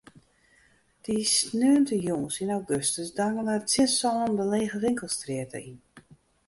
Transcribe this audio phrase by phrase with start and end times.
[1.03, 5.79] Dy sneontejûns yn augustus dangele er tsjin sânen de lege winkelstrjitte yn.